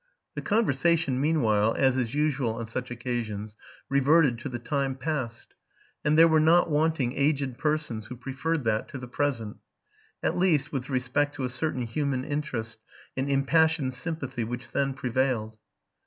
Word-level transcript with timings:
The 0.33 0.41
conversation, 0.41 1.21
meanwhile, 1.21 1.75
as 1.77 1.95
is 1.95 2.15
usual 2.15 2.55
on 2.55 2.65
such 2.65 2.89
occasions, 2.89 3.55
reverted 3.87 4.39
to 4.39 4.49
the 4.49 4.57
time 4.57 4.95
past; 4.95 5.53
and 6.03 6.17
there 6.17 6.27
were 6.27 6.39
not 6.39 6.71
wanting 6.71 7.13
aged 7.15 7.59
persons 7.59 8.07
who 8.07 8.15
preferred 8.15 8.63
that 8.63 8.87
to 8.87 8.97
the 8.97 9.07
ft 9.07 9.37
Serene 10.23 10.39
least, 10.39 10.71
with 10.73 10.89
respect 10.89 11.35
to 11.35 11.43
a 11.45 11.49
certain 11.49 11.83
human 11.83 12.25
interest 12.25 12.79
and 13.15 13.29
impassioned 13.29 13.93
sympathy 13.93 14.43
which 14.43 14.71
then 14.71 14.95
prevailed. 14.95 15.55